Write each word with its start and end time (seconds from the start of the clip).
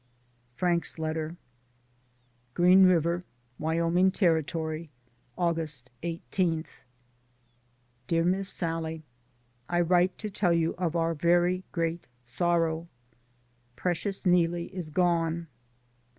Frank's 0.55 0.97
letter: 0.97 1.37
Green 2.55 2.87
River, 2.87 3.23
Wyoming 3.59 4.09
Ter., 4.09 4.41
Aug. 4.41 5.81
18. 6.01 6.65
Dear 8.07 8.23
Miss 8.23 8.49
Sallie— 8.49 9.03
I 9.69 9.79
write 9.81 10.17
to 10.17 10.31
tell 10.31 10.53
you 10.53 10.73
of 10.79 10.95
our 10.95 11.13
very 11.13 11.63
great 11.71 12.07
sorrow. 12.25 12.87
Precious 13.75 14.25
Neelie 14.25 14.73
is 14.75 14.89
gone. 14.89 15.45